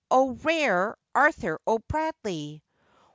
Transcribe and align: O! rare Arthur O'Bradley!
O! 0.09 0.31
rare 0.31 0.97
Arthur 1.13 1.59
O'Bradley! 1.67 2.63